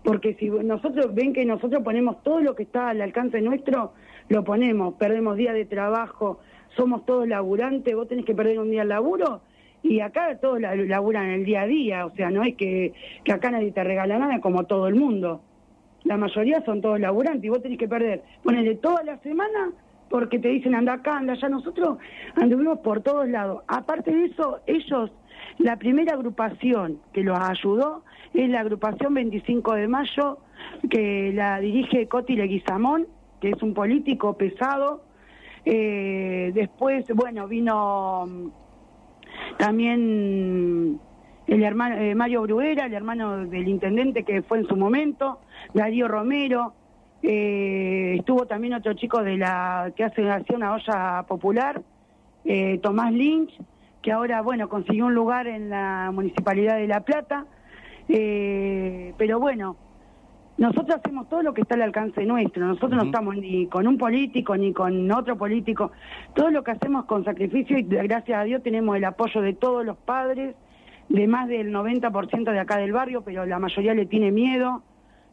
Porque 0.03 0.33
si 0.37 0.49
nosotros 0.49 1.15
ven 1.15 1.35
que 1.35 1.45
nosotros 1.45 1.83
ponemos 1.83 2.23
todo 2.23 2.41
lo 2.41 2.55
que 2.55 2.63
está 2.63 2.89
al 2.89 3.03
alcance 3.03 3.43
nuestro, 3.43 3.93
lo 4.31 4.43
ponemos, 4.43 4.95
perdemos 4.95 5.37
días 5.37 5.53
de 5.53 5.67
trabajo, 5.67 6.41
somos 6.75 7.05
todos 7.05 7.29
laburantes, 7.29 7.95
vos 7.95 8.09
tenés 8.09 8.25
que 8.25 8.35
perder 8.35 8.59
un 8.61 8.71
día 8.71 8.81
de 8.81 8.89
laburo 8.89 9.43
y 9.83 10.01
acá 10.01 10.39
todos 10.41 10.59
la- 10.59 10.75
laburan 10.75 11.27
el 11.29 11.45
día 11.45 11.61
a 11.63 11.67
día, 11.67 12.07
o 12.07 12.13
sea, 12.17 12.31
no 12.31 12.45
es 12.45 12.57
que, 12.57 12.95
que 13.23 13.33
acá 13.33 13.51
nadie 13.51 13.71
te 13.71 13.85
regala 13.85 14.19
nada 14.19 14.41
como 14.41 14.65
todo 14.65 14.89
el 14.89 14.95
mundo. 14.95 15.43
La 16.05 16.17
mayoría 16.17 16.65
son 16.65 16.81
todos 16.81 16.99
laburantes 16.99 17.45
y 17.45 17.51
vos 17.51 17.61
tenés 17.61 17.77
que 17.77 17.89
perder, 17.89 18.23
ponele 18.43 18.77
toda 18.77 19.03
la 19.05 19.19
semana 19.19 19.73
porque 20.09 20.39
te 20.39 20.49
dicen 20.49 20.75
anda 20.75 20.95
acá, 20.95 21.19
anda 21.19 21.35
allá. 21.35 21.51
Nosotros 21.51 21.99
anduvimos 22.37 22.79
por 22.79 23.03
todos 23.03 23.29
lados. 23.29 23.63
Aparte 23.69 24.11
de 24.11 24.25
eso, 24.25 24.61
ellos, 24.67 25.13
la 25.61 25.77
primera 25.77 26.15
agrupación 26.15 27.01
que 27.13 27.23
los 27.23 27.39
ayudó 27.39 28.03
es 28.33 28.49
la 28.49 28.61
agrupación 28.61 29.13
25 29.15 29.75
de 29.75 29.89
Mayo, 29.89 30.39
que 30.89 31.33
la 31.35 31.61
dirige 31.61 32.09
Coti 32.09 32.35
Leguizamón, 32.35 33.07
que 33.41 33.51
es 33.51 33.63
un 33.63 33.75
político 33.75 34.37
pesado. 34.37 35.05
Eh, 35.67 36.53
después, 36.55 37.05
bueno, 37.15 37.47
vino 37.47 38.25
mm, 38.27 38.49
también 39.59 40.99
el 41.47 41.63
hermano 41.63 41.97
eh, 41.97 42.15
Mario 42.15 42.43
Bruera, 42.43 42.87
el 42.87 42.95
hermano 42.95 43.45
del 43.47 43.69
intendente 43.69 44.25
que 44.25 44.43
fue 44.43 44.59
en 44.61 44.67
su 44.67 44.77
momento, 44.77 45.41
Darío 45.75 46.09
Romero, 46.09 46.73
eh, 47.23 48.17
estuvo 48.19 48.47
también 48.47 48.73
otro 48.73 48.95
chico 48.95 49.23
de 49.23 49.37
la 49.37 49.93
que 49.95 50.05
hace 50.05 50.23
una 50.55 50.73
olla 50.73 51.25
popular, 51.29 51.83
eh, 52.47 52.79
Tomás 52.79 53.13
Lynch, 53.13 53.53
que 54.03 54.13
ahora 54.13 54.41
bueno 54.43 54.69
consiguió 54.69 55.07
un 55.07 55.15
lugar 55.15 55.47
en 55.47 55.71
la 55.71 56.11
municipalidad 56.13 56.77
de 56.77 56.87
La 56.87 57.01
Plata, 57.01 57.47
eh, 58.09 59.15
pero 59.17 59.39
bueno. 59.39 59.77
Nosotros 60.59 60.99
hacemos 60.99 61.27
todo 61.31 61.43
lo 61.43 61.55
que 61.55 61.63
está 61.63 61.75
al 61.75 61.81
alcance 61.81 62.23
nuestro, 62.27 62.67
nosotros 62.67 62.91
no 62.91 63.05
estamos 63.05 63.35
ni 63.35 63.67
con 63.69 63.87
un 63.87 63.97
político 63.97 64.55
ni 64.59 64.75
con 64.75 65.11
otro 65.11 65.39
político, 65.39 65.91
todo 66.35 66.51
lo 66.51 66.63
que 66.63 66.73
hacemos 66.73 67.07
con 67.07 67.25
sacrificio 67.25 67.79
y 67.79 67.83
gracias 67.85 68.39
a 68.39 68.45
Dios 68.45 68.63
tenemos 68.63 68.95
el 68.95 69.07
apoyo 69.07 69.41
de 69.41 69.55
todos 69.55 69.87
los 69.87 69.97
padres, 69.97 70.55
de 71.09 71.27
más 71.27 71.49
del 71.49 71.73
90% 71.73 72.53
de 72.53 72.59
acá 72.59 72.77
del 72.77 72.93
barrio, 72.93 73.23
pero 73.23 73.47
la 73.47 73.59
mayoría 73.59 73.95
le 73.95 74.05
tiene 74.05 74.33
miedo 74.33 74.83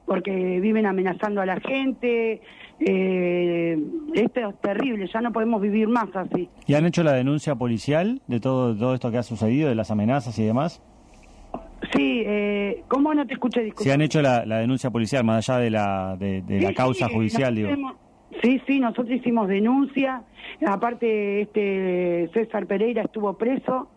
porque 0.07 0.59
viven 0.59 0.87
amenazando 0.87 1.41
a 1.41 1.45
la 1.45 1.59
gente. 1.59 2.41
Eh, 2.79 3.77
esto 4.15 4.49
es 4.49 4.61
terrible, 4.61 5.07
ya 5.11 5.21
no 5.21 5.31
podemos 5.31 5.61
vivir 5.61 5.87
más 5.87 6.07
así. 6.15 6.49
¿Y 6.65 6.73
han 6.73 6.85
hecho 6.85 7.03
la 7.03 7.13
denuncia 7.13 7.55
policial 7.55 8.21
de 8.27 8.39
todo, 8.39 8.75
todo 8.75 8.95
esto 8.95 9.11
que 9.11 9.17
ha 9.17 9.23
sucedido, 9.23 9.69
de 9.69 9.75
las 9.75 9.91
amenazas 9.91 10.39
y 10.39 10.45
demás? 10.45 10.81
Sí, 11.93 12.23
eh, 12.25 12.83
¿cómo 12.87 13.13
no 13.13 13.27
te 13.27 13.33
escuché? 13.33 13.61
Disculpa. 13.61 13.83
Si 13.83 13.91
han 13.91 14.01
hecho 14.01 14.21
la, 14.21 14.43
denuncia 14.45 14.89
policial, 14.89 15.23
más 15.23 15.47
allá 15.47 15.59
de 15.59 15.69
la, 15.69 16.15
de, 16.17 16.43
la 16.61 16.73
causa 16.73 17.07
judicial, 17.07 17.53
digo. 17.53 17.69
sí, 18.41 18.61
sí, 18.65 18.79
nosotros 18.79 19.11
hicimos 19.11 19.47
denuncia. 19.47 20.23
Aparte, 20.65 21.41
este 21.41 22.29
César 22.33 22.65
Pereira 22.65 23.03
estuvo 23.03 23.37
preso 23.37 23.89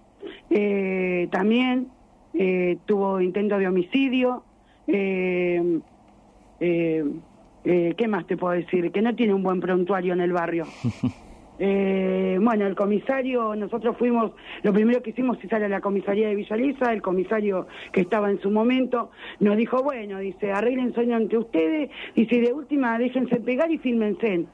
eh, 0.51 1.29
también, 1.31 1.89
eh, 2.35 2.79
tuvo 2.87 3.21
intento 3.21 3.59
de 3.59 3.69
homicidio. 3.69 4.45
Eh, 4.87 5.81
eh, 6.61 7.05
eh, 7.65 7.95
¿Qué 7.97 8.09
más 8.09 8.27
te 8.27 8.37
puedo 8.37 8.55
decir? 8.55 8.91
Que 8.91 9.03
no 9.03 9.15
tiene 9.15 9.35
un 9.35 9.43
buen 9.43 9.61
prontuario 9.61 10.13
en 10.13 10.21
el 10.21 10.33
barrio. 10.33 10.67
Eh, 11.63 12.39
bueno, 12.41 12.67
el 12.67 12.75
comisario, 12.75 13.55
nosotros 13.55 13.95
fuimos, 13.99 14.33
lo 14.63 14.73
primero 14.73 15.03
que 15.03 15.11
hicimos 15.11 15.37
es 15.37 15.45
ir 15.45 15.55
a 15.57 15.69
la 15.69 15.83
comisaría 15.83 16.29
de 16.29 16.35
Villaliza, 16.35 16.91
el 16.91 17.03
comisario 17.03 17.67
que 17.93 18.01
estaba 18.01 18.31
en 18.31 18.41
su 18.41 18.51
momento 18.51 19.11
nos 19.41 19.59
dijo, 19.59 19.83
bueno, 19.83 20.21
dice, 20.21 20.53
arreglen 20.53 20.95
sueño 20.95 21.19
entre 21.19 21.37
ustedes, 21.37 21.91
y 22.15 22.25
si 22.25 22.41
de 22.41 22.55
última 22.55 22.99
déjense 22.99 23.37
pegar 23.41 23.71
y 23.71 23.77
fílmense. 23.77 24.47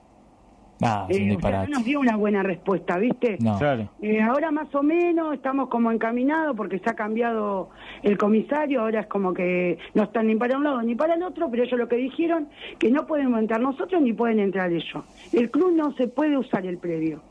Ah, 0.83 1.07
eh, 1.09 1.37
no 1.41 1.67
nos 1.69 1.85
dio 1.85 2.01
una 2.01 2.17
buena 2.17 2.43
respuesta, 2.43 2.99
¿viste? 2.99 3.39
No. 3.41 3.59
Claro. 3.59 3.89
Eh, 4.03 4.21
ahora 4.21 4.51
más 4.51 4.75
o 4.75 4.83
menos 4.83 5.35
estamos 5.35 5.69
como 5.69 5.91
encaminados 5.91 6.55
porque 6.55 6.79
se 6.79 6.91
ha 6.91 6.95
cambiado 6.95 7.71
el 8.03 8.19
comisario, 8.19 8.83
ahora 8.83 9.01
es 9.01 9.07
como 9.07 9.33
que 9.33 9.79
no 9.95 10.03
están 10.03 10.27
ni 10.27 10.37
para 10.37 10.57
un 10.57 10.65
lado 10.65 10.83
ni 10.83 10.95
para 10.95 11.15
el 11.15 11.23
otro, 11.23 11.51
pero 11.51 11.65
ellos 11.65 11.79
lo 11.79 11.89
que 11.89 11.97
dijeron 11.97 12.49
que 12.79 12.91
no 12.91 13.07
podemos 13.07 13.41
entrar 13.41 13.61
nosotros 13.61 14.03
ni 14.03 14.13
pueden 14.13 14.39
entrar 14.39 14.71
ellos. 14.71 15.03
El 15.33 15.51
club 15.51 15.73
no 15.75 15.93
se 15.95 16.09
puede 16.09 16.37
usar 16.37 16.67
el 16.67 16.77
predio. 16.77 17.23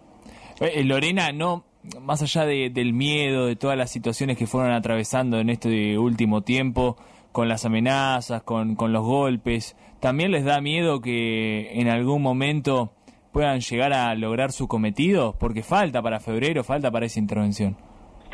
Eh, 0.59 0.83
Lorena, 0.83 1.31
no, 1.31 1.65
más 2.01 2.23
allá 2.23 2.45
de, 2.45 2.71
del 2.71 2.93
miedo, 2.93 3.45
de 3.45 3.55
todas 3.55 3.77
las 3.77 3.91
situaciones 3.91 4.37
que 4.37 4.47
fueron 4.47 4.71
atravesando 4.71 5.39
en 5.39 5.49
este 5.49 5.99
último 5.99 6.41
tiempo, 6.41 6.97
con 7.31 7.47
las 7.47 7.65
amenazas, 7.65 8.41
con, 8.43 8.75
con 8.75 8.93
los 8.93 9.03
golpes, 9.03 9.75
¿también 9.99 10.31
les 10.31 10.45
da 10.45 10.61
miedo 10.61 11.01
que 11.01 11.79
en 11.79 11.89
algún 11.89 12.21
momento 12.21 12.94
puedan 13.35 13.59
llegar 13.59 13.91
a 13.91 14.15
lograr 14.15 14.53
su 14.53 14.65
cometido? 14.69 15.35
Porque 15.37 15.61
falta 15.61 16.01
para 16.01 16.21
febrero, 16.21 16.63
falta 16.63 16.89
para 16.89 17.05
esa 17.05 17.19
intervención. 17.19 17.75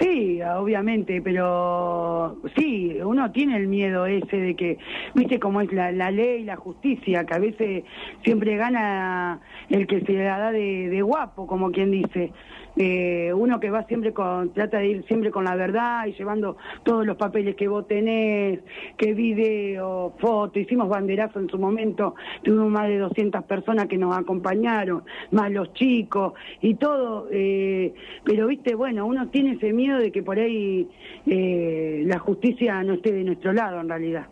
Sí, 0.01 0.41
obviamente, 0.41 1.21
pero 1.21 2.35
sí, 2.57 2.97
uno 3.03 3.31
tiene 3.31 3.55
el 3.57 3.67
miedo 3.67 4.07
ese 4.07 4.35
de 4.35 4.55
que, 4.55 4.79
viste 5.13 5.39
cómo 5.39 5.61
es 5.61 5.71
la, 5.71 5.91
la 5.91 6.09
ley, 6.09 6.43
la 6.43 6.55
justicia, 6.55 7.23
que 7.23 7.35
a 7.35 7.39
veces 7.39 7.83
siempre 8.23 8.57
gana 8.57 9.39
el 9.69 9.85
que 9.85 10.01
se 10.01 10.13
la 10.13 10.39
da 10.39 10.51
de, 10.51 10.89
de 10.89 11.01
guapo, 11.03 11.45
como 11.45 11.71
quien 11.71 11.91
dice. 11.91 12.31
Eh, 12.77 13.33
uno 13.35 13.59
que 13.59 13.69
va 13.69 13.83
siempre 13.83 14.13
con, 14.13 14.53
trata 14.53 14.77
de 14.77 14.87
ir 14.87 15.05
siempre 15.05 15.29
con 15.29 15.43
la 15.43 15.55
verdad 15.55 16.05
y 16.05 16.13
llevando 16.13 16.55
todos 16.83 17.05
los 17.05 17.17
papeles 17.17 17.55
que 17.55 17.67
vos 17.67 17.85
tenés, 17.85 18.61
que 18.97 19.13
video, 19.13 20.13
foto, 20.19 20.57
hicimos 20.57 20.87
banderazo 20.87 21.39
en 21.39 21.49
su 21.49 21.57
momento, 21.57 22.15
tuvimos 22.43 22.71
más 22.71 22.87
de 22.87 22.97
200 22.97 23.43
personas 23.43 23.87
que 23.87 23.97
nos 23.97 24.15
acompañaron, 24.15 25.03
más 25.31 25.51
los 25.51 25.73
chicos 25.73 26.33
y 26.61 26.75
todo, 26.75 27.27
eh, 27.31 27.93
pero 28.23 28.47
viste, 28.47 28.73
bueno, 28.73 29.05
uno 29.05 29.27
tiene 29.27 29.53
ese 29.53 29.73
miedo 29.73 29.90
de 29.97 30.11
que 30.11 30.23
por 30.23 30.39
ahí 30.39 30.87
eh, 31.25 32.03
la 32.05 32.19
justicia 32.19 32.83
no 32.83 32.93
esté 32.93 33.11
de 33.11 33.23
nuestro 33.23 33.53
lado 33.53 33.79
en 33.79 33.89
realidad. 33.89 34.27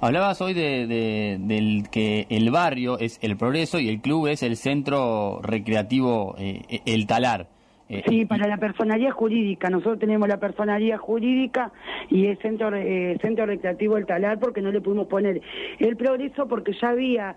Hablabas 0.00 0.40
hoy 0.40 0.54
de, 0.54 1.38
del 1.40 1.88
que 1.90 2.26
el 2.28 2.50
barrio 2.50 2.98
es 2.98 3.18
el 3.22 3.36
progreso 3.36 3.78
y 3.78 3.88
el 3.88 4.00
club 4.00 4.26
es 4.26 4.42
el 4.42 4.56
centro 4.56 5.40
recreativo 5.42 6.34
eh, 6.38 6.80
El 6.84 7.06
Talar. 7.06 7.48
Eh, 7.88 8.02
sí, 8.08 8.24
para 8.24 8.46
la 8.46 8.56
personalidad 8.56 9.10
jurídica. 9.10 9.68
Nosotros 9.68 9.98
tenemos 9.98 10.28
la 10.28 10.38
personalidad 10.38 10.98
jurídica 10.98 11.72
y 12.10 12.26
el 12.26 12.38
centro, 12.38 12.74
eh, 12.74 13.16
centro 13.20 13.46
recreativo 13.46 13.96
El 13.96 14.06
Talar 14.06 14.38
porque 14.38 14.62
no 14.62 14.72
le 14.72 14.80
pudimos 14.80 15.06
poner 15.06 15.40
el 15.78 15.96
progreso 15.96 16.48
porque 16.48 16.72
ya 16.80 16.88
había 16.88 17.36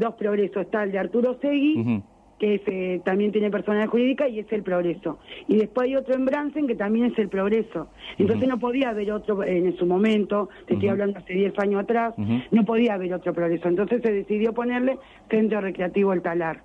dos 0.00 0.14
progresos. 0.14 0.62
Está 0.62 0.84
el 0.84 0.92
de 0.92 0.98
Arturo 0.98 1.38
Segui 1.40 2.02
que 2.42 2.60
eh, 2.66 3.00
también 3.04 3.30
tiene 3.30 3.52
personalidad 3.52 3.88
jurídica 3.88 4.28
y 4.28 4.40
es 4.40 4.52
el 4.52 4.64
progreso. 4.64 5.20
Y 5.46 5.58
después 5.58 5.86
hay 5.86 5.94
otro 5.94 6.16
en 6.16 6.24
Bransen 6.24 6.66
que 6.66 6.74
también 6.74 7.06
es 7.06 7.16
el 7.16 7.28
progreso. 7.28 7.86
Entonces 8.18 8.48
no 8.48 8.58
podía 8.58 8.88
haber 8.88 9.12
otro, 9.12 9.44
en 9.44 9.76
su 9.76 9.86
momento, 9.86 10.48
te 10.66 10.74
estoy 10.74 10.88
hablando 10.88 11.20
hace 11.20 11.34
10 11.34 11.56
años 11.60 11.84
atrás, 11.84 12.14
no 12.50 12.64
podía 12.64 12.94
haber 12.94 13.14
otro 13.14 13.32
progreso. 13.32 13.68
Entonces 13.68 14.02
se 14.02 14.10
decidió 14.12 14.52
ponerle 14.52 14.98
Centro 15.30 15.60
Recreativo 15.60 16.12
El 16.12 16.22
Talar. 16.22 16.62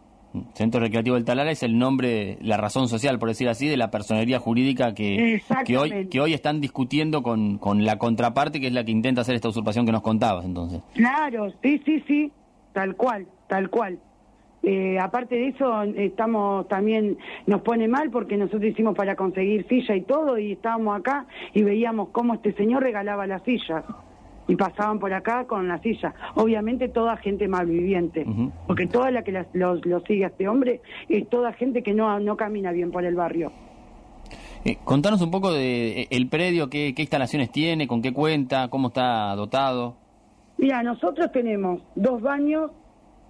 Centro 0.53 0.81
Recreativo 0.81 1.15
El 1.15 1.25
Talar 1.25 1.47
es 1.47 1.61
el 1.61 1.77
nombre, 1.77 2.39
la 2.41 2.57
razón 2.57 2.87
social, 2.87 3.19
por 3.19 3.29
decir 3.29 3.47
así, 3.47 3.67
de 3.67 3.77
la 3.77 3.91
personería 3.91 4.39
jurídica 4.39 4.95
que, 4.95 5.43
que, 5.63 5.77
hoy, 5.77 6.07
que 6.07 6.19
hoy 6.19 6.33
están 6.33 6.59
discutiendo 6.59 7.21
con, 7.21 7.59
con 7.59 7.85
la 7.85 7.99
contraparte, 7.99 8.59
que 8.59 8.65
es 8.65 8.73
la 8.73 8.83
que 8.83 8.91
intenta 8.91 9.21
hacer 9.21 9.35
esta 9.35 9.49
usurpación 9.49 9.85
que 9.85 9.91
nos 9.91 10.01
contabas, 10.01 10.43
entonces. 10.43 10.81
Claro, 10.95 11.53
sí, 11.61 11.79
sí, 11.85 12.03
sí, 12.07 12.31
tal 12.73 12.95
cual, 12.95 13.27
tal 13.47 13.69
cual. 13.69 13.99
Eh, 14.69 14.99
aparte 14.99 15.35
de 15.35 15.47
eso, 15.47 15.81
estamos 15.95 16.67
también, 16.67 17.17
nos 17.45 17.61
pone 17.61 17.87
mal 17.87 18.09
porque 18.09 18.35
nosotros 18.35 18.65
hicimos 18.65 18.97
para 18.97 19.15
conseguir 19.15 19.65
silla 19.69 19.95
y 19.95 20.01
todo 20.01 20.37
y 20.37 20.51
estábamos 20.51 20.99
acá 20.99 21.25
y 21.53 21.63
veíamos 21.63 22.09
cómo 22.09 22.33
este 22.33 22.51
señor 22.51 22.83
regalaba 22.83 23.25
las 23.27 23.41
sillas 23.43 23.85
y 24.45 24.57
pasaban 24.57 24.99
por 24.99 25.13
acá 25.13 25.45
con 25.47 25.69
la 25.69 25.77
silla. 25.79 26.13
Obviamente 26.35 26.89
toda 26.89 27.15
gente 27.15 27.47
malviviente, 27.47 28.25
porque 28.67 28.87
toda 28.87 29.09
la 29.09 29.23
que 29.23 29.45
lo, 29.53 29.79
sigue 30.01 30.25
a 30.25 30.27
este 30.27 30.49
hombre 30.49 30.81
es 31.07 31.29
toda 31.29 31.53
gente 31.53 31.81
que 31.81 31.93
no, 31.93 32.19
no 32.19 32.35
camina 32.35 32.73
bien 32.73 32.91
por 32.91 33.05
el 33.05 33.15
barrio. 33.15 33.53
Eh, 34.65 34.79
contanos 34.83 35.21
un 35.21 35.31
poco 35.31 35.53
de 35.53 36.01
eh, 36.01 36.07
el 36.11 36.27
predio, 36.27 36.69
qué, 36.69 36.93
qué 36.93 37.03
instalaciones 37.03 37.53
tiene, 37.53 37.87
con 37.87 38.01
qué 38.01 38.11
cuenta, 38.11 38.67
cómo 38.67 38.89
está 38.89 39.33
dotado. 39.37 39.95
Mira, 40.57 40.83
nosotros 40.83 41.31
tenemos 41.31 41.79
dos 41.95 42.21
baños 42.21 42.71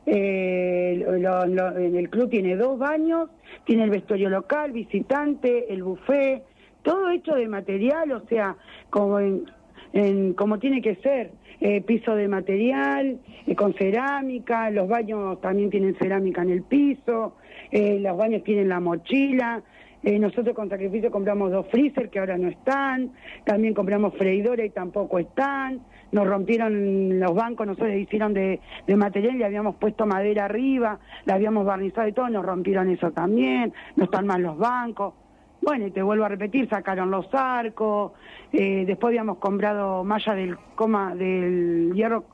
eh, 0.08 1.06
en 1.06 1.96
el 1.96 2.10
club 2.10 2.30
tiene 2.30 2.56
dos 2.56 2.80
baños, 2.80 3.30
tiene 3.66 3.84
el 3.84 3.90
vestuario 3.90 4.30
local, 4.30 4.72
visitante, 4.72 5.72
el 5.72 5.84
buffet, 5.84 6.44
todo 6.82 7.10
hecho 7.12 7.36
de 7.36 7.48
material, 7.50 8.14
o 8.14 8.22
sea, 8.28 8.56
como 8.90 9.20
en, 9.20 10.34
como 10.34 10.60
tiene 10.60 10.82
que 10.82 10.96
ser, 10.96 11.32
eh, 11.60 11.82
piso 11.82 12.16
de 12.16 12.28
material, 12.28 13.20
eh, 13.46 13.56
con 13.56 13.74
cerámica, 13.74 14.70
los 14.70 14.88
baños 14.88 15.42
también 15.42 15.70
tienen 15.70 15.96
cerámica 15.96 16.44
en 16.44 16.52
el 16.52 16.62
piso, 16.64 17.36
eh, 17.72 18.00
los 18.00 18.16
baños 18.16 18.44
tienen 18.44 18.70
la 18.70 18.80
mochila, 18.80 19.62
nosotros 20.04 20.56
con 20.56 20.70
sacrificio 20.70 21.12
compramos 21.12 21.52
dos 21.52 21.68
freezer 21.68 22.10
que 22.10 22.20
ahora 22.20 22.38
no 22.38 22.48
están, 22.48 23.12
también 23.44 23.74
compramos 23.74 24.16
freidora 24.16 24.64
y 24.64 24.70
tampoco 24.70 25.20
están, 25.20 25.82
nos 26.12 26.28
rompieron 26.28 27.20
los 27.20 27.34
bancos, 27.34 27.68
nosotros 27.68 27.96
hicieron 27.96 28.34
de, 28.34 28.60
de 28.86 28.96
material 28.96 29.36
y 29.38 29.44
habíamos 29.44 29.76
puesto 29.76 30.06
madera 30.06 30.46
arriba, 30.46 31.00
la 31.26 31.36
habíamos 31.36 31.66
barnizado 31.66 32.08
y 32.08 32.14
todo, 32.14 32.30
nos 32.30 32.46
rompieron 32.46 32.90
eso 32.90 33.12
también, 33.12 33.74
no 33.96 34.06
están 34.06 34.28
mal 34.28 34.42
los 34.42 34.58
bancos. 34.58 35.14
Bueno, 35.62 35.88
y 35.88 35.92
te 35.92 36.02
vuelvo 36.02 36.24
a 36.24 36.30
repetir, 36.30 36.70
sacaron 36.70 37.12
los 37.12 37.28
arcos, 37.34 38.14
eh, 38.54 38.86
después 38.86 39.12
habíamos 39.12 39.38
comprado 39.40 40.04
malla 40.04 40.34
del 40.34 40.58
coma 40.76 41.16
del 41.16 41.92
hierro 41.94 42.26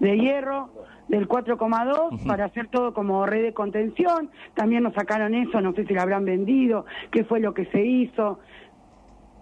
de 0.00 0.18
hierro 0.18 0.70
del 1.08 1.28
4,2 1.28 2.24
para 2.26 2.46
hacer 2.46 2.68
todo 2.68 2.94
como 2.94 3.26
red 3.26 3.42
de 3.42 3.52
contención. 3.52 4.30
También 4.54 4.84
nos 4.84 4.94
sacaron 4.94 5.34
eso, 5.34 5.60
no 5.60 5.72
sé 5.74 5.84
si 5.84 5.92
la 5.92 6.02
habrán 6.02 6.24
vendido, 6.24 6.86
qué 7.10 7.24
fue 7.24 7.40
lo 7.40 7.52
que 7.52 7.66
se 7.66 7.84
hizo. 7.84 8.38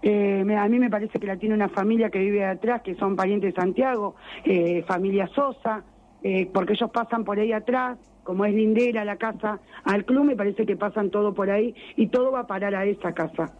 Eh, 0.03 0.45
a 0.57 0.69
mí 0.69 0.79
me 0.79 0.91
parece 0.91 1.19
que 1.19 1.27
la 1.27 1.37
tiene 1.37 1.55
una 1.55 1.69
familia 1.69 2.11
que 2.11 2.19
vive 2.19 2.45
atrás, 2.45 2.83
que 2.83 2.95
son 2.95 3.17
parientes 3.17 3.55
de 3.55 3.61
Santiago, 3.61 4.15
eh, 4.45 4.85
familia 4.87 5.29
Sosa, 5.35 5.83
eh, 6.23 6.49
porque 6.53 6.75
ellos 6.75 6.91
pasan 6.91 7.25
por 7.25 7.39
ahí 7.39 7.53
atrás, 7.53 7.99
como 8.23 8.45
es 8.45 8.55
lindera 8.55 9.05
la 9.05 9.17
casa 9.17 9.59
al 9.85 10.05
club, 10.05 10.25
me 10.25 10.37
parece 10.37 10.67
que 10.67 10.77
pasan 10.77 11.11
todo 11.11 11.35
por 11.35 11.51
ahí 11.51 11.75
y 11.97 12.09
todo 12.09 12.31
va 12.31 12.41
a 12.41 12.47
parar 12.47 12.75
a 12.75 12.85
esa 12.85 13.13
casa. 13.13 13.53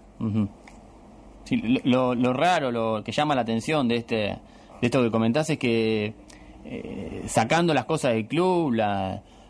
sí, 1.45 1.81
lo, 1.85 2.15
lo, 2.15 2.33
raro, 2.33 2.71
lo 2.71 3.03
que 3.03 3.13
llama 3.13 3.35
la 3.35 3.41
atención 3.41 3.89
de 3.89 3.97
este 3.97 4.17
de 4.17 4.87
esto 4.87 5.03
que 5.03 5.11
comentás 5.11 5.51
es 5.51 5.59
que 5.59 6.13
sacando 7.27 7.73
las 7.75 7.87
cosas 7.87 8.13
del 8.13 8.29
club, 8.29 8.75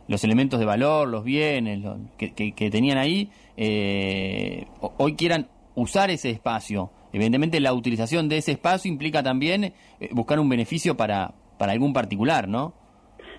los 0.07 0.25
elementos 0.25 0.61
de 0.61 0.65
valor, 0.65 1.09
los 1.09 1.25
bienes 1.25 1.85
que, 2.17 2.33
que, 2.33 2.71
tenían 2.71 2.97
ahí, 2.97 3.29
hoy 3.59 5.15
quieran 5.17 5.49
usar 5.79 6.11
ese 6.11 6.31
espacio. 6.31 6.91
Evidentemente 7.13 7.61
la 7.61 7.73
utilización 7.73 8.29
de 8.29 8.39
ese 8.39 8.53
espacio 8.53 8.91
implica 8.91 9.23
también 9.23 9.65
eh, 9.65 9.75
buscar 10.13 10.39
un 10.39 10.49
beneficio 10.49 10.97
para, 10.97 11.35
para 11.59 11.73
algún 11.73 11.93
particular, 11.93 12.49
¿no? 12.49 12.75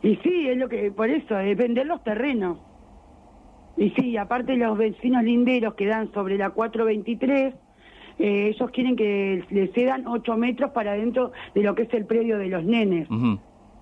Y 0.01 0.15
sí, 0.17 0.47
es 0.47 0.57
lo 0.57 0.69
que, 0.69 0.91
por 0.91 1.09
eso, 1.09 1.37
es 1.39 1.57
vender 1.57 1.85
los 1.85 2.03
terrenos. 2.03 2.57
Y 3.77 3.91
sí, 3.91 4.17
aparte 4.17 4.55
los 4.55 4.77
vecinos 4.77 5.23
linderos 5.23 5.75
que 5.75 5.85
dan 5.85 6.11
sobre 6.13 6.37
la 6.37 6.49
423, 6.49 7.53
eh, 8.19 8.51
ellos 8.53 8.71
quieren 8.71 8.95
que 8.95 9.43
les 9.49 9.71
cedan 9.73 10.07
8 10.07 10.35
metros 10.37 10.71
para 10.71 10.93
dentro 10.93 11.31
de 11.55 11.63
lo 11.63 11.75
que 11.75 11.83
es 11.83 11.93
el 11.93 12.05
predio 12.05 12.37
de 12.37 12.47
los 12.47 12.63
nenes. 12.63 13.07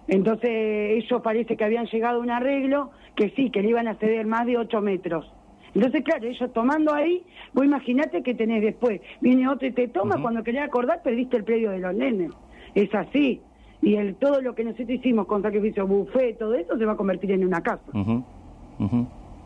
Entonces 0.08 1.04
ellos 1.04 1.22
parece 1.22 1.58
que 1.58 1.64
habían 1.64 1.88
llegado 1.88 2.20
a 2.20 2.24
un 2.24 2.30
arreglo 2.30 2.92
que 3.16 3.32
sí, 3.32 3.50
que 3.50 3.62
le 3.62 3.70
iban 3.70 3.88
a 3.88 3.96
ceder 3.96 4.26
más 4.26 4.46
de 4.46 4.58
8 4.58 4.82
metros. 4.82 5.32
Entonces, 5.78 6.04
claro, 6.04 6.26
ellos 6.26 6.52
tomando 6.54 6.92
ahí, 6.92 7.24
vos 7.54 7.64
imaginate 7.64 8.24
que 8.24 8.34
tenés 8.34 8.64
después, 8.64 9.00
viene 9.22 9.48
otro 9.48 9.68
y 9.68 9.72
te 9.72 9.88
toma, 9.88 10.20
cuando 10.20 10.44
querés 10.44 10.64
acordar 10.64 11.04
perdiste 11.04 11.38
el 11.38 11.44
predio 11.44 11.70
de 11.70 11.78
los 11.78 11.94
nenes. 11.94 12.32
Es 12.74 12.92
así. 12.96 13.42
Y 13.84 13.94
el 13.94 14.16
todo 14.16 14.42
lo 14.42 14.56
que 14.56 14.64
nosotros 14.64 14.90
hicimos 14.90 15.28
con 15.28 15.44
sacrificio, 15.44 15.86
buffet, 15.86 16.40
todo 16.40 16.56
eso 16.56 16.76
se 16.80 16.84
va 16.84 16.94
a 16.94 16.98
convertir 16.98 17.30
en 17.30 17.46
una 17.46 17.62
casa. 17.62 17.84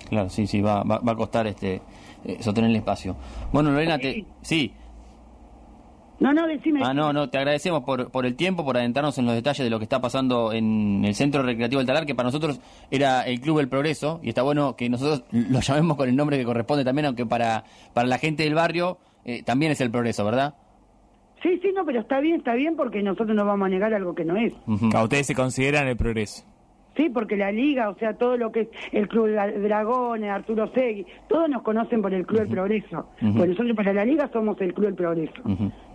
Claro, 0.07 0.29
sí, 0.29 0.47
sí, 0.47 0.61
va, 0.61 0.83
va, 0.83 1.01
a 1.05 1.15
costar 1.17 1.47
este 1.47 1.81
eh, 2.23 2.37
sostener 2.39 2.69
el 2.69 2.77
espacio. 2.77 3.17
Bueno, 3.51 3.71
Lorena, 3.71 3.97
te, 3.97 4.23
sí, 4.41 4.73
no, 6.21 6.33
no, 6.33 6.47
decime. 6.47 6.81
Ah, 6.83 6.93
no, 6.93 7.11
no, 7.11 7.29
te 7.31 7.39
agradecemos 7.39 7.83
por, 7.83 8.11
por 8.11 8.27
el 8.27 8.35
tiempo, 8.35 8.63
por 8.63 8.77
adentrarnos 8.77 9.17
en 9.17 9.25
los 9.25 9.33
detalles 9.33 9.63
de 9.63 9.71
lo 9.71 9.79
que 9.79 9.85
está 9.85 9.99
pasando 9.99 10.53
en 10.53 11.03
el 11.03 11.15
Centro 11.15 11.41
Recreativo 11.41 11.79
del 11.79 11.87
Talar, 11.87 12.05
que 12.05 12.13
para 12.13 12.27
nosotros 12.27 12.61
era 12.91 13.23
el 13.23 13.41
Club 13.41 13.57
del 13.57 13.67
Progreso, 13.67 14.19
y 14.21 14.29
está 14.29 14.43
bueno 14.43 14.75
que 14.75 14.87
nosotros 14.87 15.23
lo 15.31 15.59
llamemos 15.59 15.97
con 15.97 16.07
el 16.07 16.15
nombre 16.15 16.37
que 16.37 16.45
corresponde 16.45 16.85
también, 16.85 17.07
aunque 17.07 17.25
para, 17.25 17.63
para 17.93 18.07
la 18.07 18.19
gente 18.19 18.43
del 18.43 18.53
barrio 18.53 18.99
eh, 19.25 19.41
también 19.41 19.71
es 19.71 19.81
el 19.81 19.89
Progreso, 19.89 20.23
¿verdad? 20.23 20.53
Sí, 21.41 21.59
sí, 21.59 21.71
no, 21.75 21.83
pero 21.85 22.01
está 22.01 22.19
bien, 22.19 22.35
está 22.35 22.53
bien, 22.53 22.75
porque 22.75 23.01
nosotros 23.01 23.35
no 23.35 23.43
vamos 23.43 23.65
a 23.65 23.69
negar 23.69 23.91
algo 23.91 24.13
que 24.13 24.23
no 24.23 24.37
es. 24.37 24.53
A 24.93 25.01
ustedes 25.01 25.25
se 25.25 25.33
consideran 25.33 25.87
el 25.87 25.97
Progreso. 25.97 26.43
Sí, 26.95 27.09
porque 27.09 27.37
la 27.37 27.51
liga, 27.51 27.89
o 27.89 27.95
sea, 27.95 28.13
todo 28.15 28.35
lo 28.35 28.51
que 28.51 28.61
es 28.61 28.67
el 28.91 29.07
Club 29.07 29.29
Dragones, 29.29 30.29
Arturo 30.29 30.69
Segui, 30.73 31.05
todos 31.29 31.49
nos 31.49 31.61
conocen 31.61 32.01
por 32.01 32.13
el 32.13 32.25
Club 32.25 32.41
del 32.41 32.49
Progreso. 32.49 33.07
Pues 33.19 33.49
nosotros 33.49 33.75
para 33.75 33.93
la 33.93 34.03
liga 34.03 34.29
somos 34.33 34.59
el 34.59 34.73
Club 34.73 34.87
del 34.87 34.95
Progreso. 34.95 35.41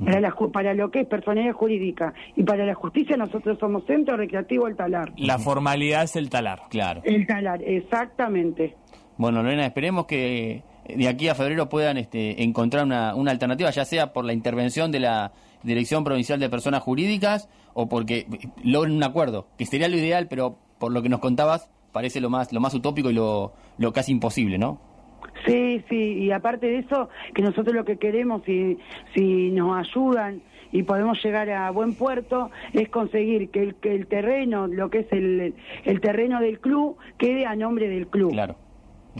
para, 0.04 0.34
para 0.52 0.74
lo 0.74 0.90
que 0.90 1.00
es 1.00 1.06
personalidad 1.06 1.52
jurídica 1.52 2.14
y 2.34 2.42
para 2.42 2.64
la 2.64 2.74
justicia 2.74 3.16
nosotros 3.16 3.58
somos 3.58 3.84
Centro 3.86 4.16
Recreativo 4.16 4.66
El 4.68 4.76
Talar. 4.76 5.12
La 5.18 5.38
formalidad 5.38 6.04
es 6.04 6.16
el 6.16 6.30
Talar. 6.30 6.62
Claro. 6.70 7.02
El 7.04 7.26
Talar, 7.26 7.62
exactamente. 7.62 8.74
Bueno, 9.18 9.42
Lorena, 9.42 9.66
esperemos 9.66 10.06
que 10.06 10.62
de 10.88 11.08
aquí 11.08 11.28
a 11.28 11.34
febrero 11.34 11.68
puedan 11.68 11.98
este, 11.98 12.42
encontrar 12.42 12.84
una, 12.84 13.14
una 13.14 13.32
alternativa, 13.32 13.70
ya 13.70 13.84
sea 13.84 14.12
por 14.12 14.24
la 14.24 14.32
intervención 14.32 14.92
de 14.92 15.00
la 15.00 15.32
Dirección 15.62 16.04
Provincial 16.04 16.38
de 16.38 16.48
Personas 16.48 16.82
Jurídicas 16.82 17.48
o 17.74 17.88
porque 17.88 18.26
logren 18.62 18.94
un 18.94 19.02
acuerdo, 19.02 19.48
que 19.58 19.66
sería 19.66 19.88
lo 19.88 19.96
ideal, 19.96 20.28
pero 20.28 20.58
por 20.78 20.92
lo 20.92 21.02
que 21.02 21.08
nos 21.08 21.20
contabas, 21.20 21.70
parece 21.92 22.20
lo 22.20 22.30
más, 22.30 22.52
lo 22.52 22.60
más 22.60 22.74
utópico 22.74 23.10
y 23.10 23.14
lo, 23.14 23.52
lo 23.78 23.92
casi 23.92 24.12
imposible, 24.12 24.58
¿no? 24.58 24.80
Sí, 25.46 25.82
sí, 25.88 26.24
y 26.24 26.30
aparte 26.30 26.66
de 26.66 26.78
eso, 26.78 27.08
que 27.34 27.42
nosotros 27.42 27.74
lo 27.74 27.84
que 27.84 27.98
queremos, 27.98 28.42
si, 28.44 28.78
si 29.14 29.50
nos 29.50 29.76
ayudan 29.76 30.42
y 30.72 30.82
podemos 30.82 31.22
llegar 31.24 31.48
a 31.50 31.70
buen 31.70 31.94
puerto, 31.94 32.50
es 32.72 32.88
conseguir 32.88 33.50
que 33.50 33.62
el, 33.62 33.74
que 33.76 33.94
el 33.94 34.06
terreno, 34.06 34.66
lo 34.66 34.90
que 34.90 35.00
es 35.00 35.12
el, 35.12 35.54
el 35.84 36.00
terreno 36.00 36.40
del 36.40 36.60
club, 36.60 36.96
quede 37.18 37.46
a 37.46 37.54
nombre 37.54 37.88
del 37.88 38.08
club. 38.08 38.32
Claro. 38.32 38.56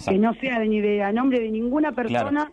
Que 0.07 0.19
no 0.19 0.35
sea 0.35 0.59
ni 0.59 0.81
de, 0.81 1.03
a 1.03 1.13
nombre 1.13 1.41
de 1.41 1.51
ninguna 1.51 1.93
persona, 1.93 2.53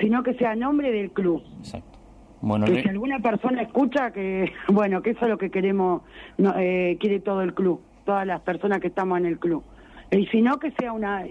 sino 0.00 0.22
que 0.22 0.34
sea 0.34 0.52
a 0.52 0.56
nombre 0.56 0.90
del 0.90 1.10
club. 1.10 1.42
Exacto. 1.58 1.98
Bueno, 2.40 2.66
que 2.66 2.82
si 2.82 2.88
alguna 2.88 3.18
persona 3.18 3.62
escucha, 3.62 4.12
que 4.12 4.52
bueno, 4.68 5.02
que 5.02 5.10
eso 5.10 5.24
es 5.24 5.28
lo 5.28 5.38
que 5.38 5.50
queremos, 5.50 6.02
no, 6.38 6.54
eh, 6.56 6.96
quiere 7.00 7.20
todo 7.20 7.42
el 7.42 7.52
club 7.52 7.82
todas 8.08 8.26
las 8.26 8.40
personas 8.40 8.80
que 8.80 8.86
estamos 8.86 9.18
en 9.18 9.26
el 9.26 9.38
club. 9.38 9.62
Y 10.10 10.24
si 10.28 10.40
no, 10.40 10.58
que 10.58 10.70
sea 10.70 10.94
una... 10.94 11.26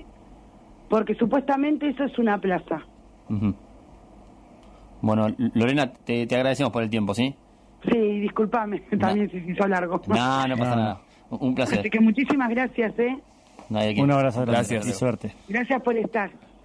Porque 0.88 1.16
supuestamente 1.16 1.88
eso 1.88 2.04
es 2.04 2.20
una 2.20 2.40
plaza. 2.40 2.86
Bueno, 5.02 5.28
Lorena, 5.56 5.92
te, 5.92 6.28
agradecemos 6.36 6.72
por 6.72 6.84
el 6.84 6.92
tiempo, 6.92 7.16
¿sí? 7.16 7.36
Sí, 7.92 8.20
discúlpame, 8.20 8.82
también 9.00 9.28
se 9.32 9.38
hizo 9.38 9.68
largo. 9.68 10.00
No, 10.06 10.48
no 10.48 10.56
pasa 10.56 10.76
nada. 10.76 11.02
Un 11.32 11.56
placer. 11.56 11.80
Así 11.80 11.90
que 11.90 12.00
muchísimas 12.00 12.50
gracias, 12.50 12.94
¿eh? 13.00 13.18
Un 13.70 14.12
abrazo, 14.12 14.46
gracias. 14.46 14.88
Y 14.88 14.92
suerte. 14.92 15.34
Gracias 15.50 15.82
por 15.82 15.98
estar. 15.98 16.30